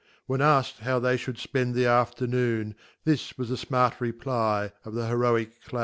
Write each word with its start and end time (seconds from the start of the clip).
(When 0.25 0.41
ask'd 0.41 0.79
how 0.79 0.97
they 0.97 1.15
fhoujd 1.15 1.37
fpend 1.47 1.73
the 1.75 1.85
Afternoon) 1.85 2.73
This 3.03 3.37
was 3.37 3.49
the 3.49 3.55
fmart 3.55 3.99
* 3.99 4.01
reply 4.01 4.71
of 4.83 4.95
the 4.95 5.03
Heroick 5.05 5.61
Clown. 5.63 5.79